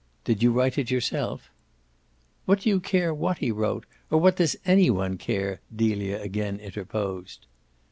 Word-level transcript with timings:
"Did 0.23 0.41
you 0.41 0.51
write 0.51 0.79
it 0.79 0.89
yourself?" 0.89 1.51
"What 2.45 2.61
do 2.61 2.69
you 2.69 2.79
care 2.79 3.13
what 3.13 3.37
he 3.37 3.51
wrote 3.51 3.85
or 4.09 4.19
what 4.19 4.37
does 4.37 4.55
any 4.65 4.89
one 4.89 5.15
care?" 5.19 5.61
Delia 5.75 6.19
again 6.19 6.57
interposed. 6.59 7.45